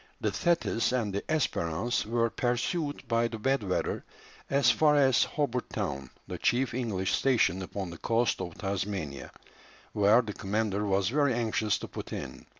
[0.19, 4.03] The Thetis and the Espérance were pursued by the bad weather
[4.49, 9.29] as far as Hobart Town, the chief English station upon the coast of Tasmania,
[9.93, 12.47] where the commander was very anxious to put in.